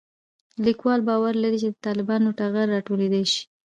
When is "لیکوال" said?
0.65-0.99